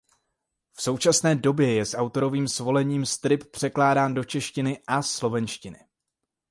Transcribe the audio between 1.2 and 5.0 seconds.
době je s autorovým svolením strip překládán do češtiny